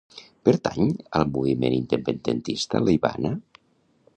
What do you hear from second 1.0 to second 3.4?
al moviment independentista l'Ivana?